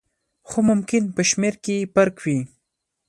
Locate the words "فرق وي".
1.93-2.39